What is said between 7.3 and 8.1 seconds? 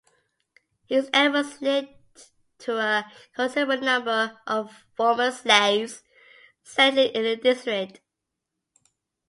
District.